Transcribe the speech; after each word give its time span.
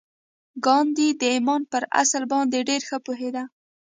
ګاندي 0.65 1.07
د 1.21 1.23
ایمان 1.35 1.61
پر 1.71 1.83
اصل 2.01 2.21
باندې 2.33 2.57
ډېر 2.69 2.81
ښه 2.87 2.97
پوهېده 3.05 3.43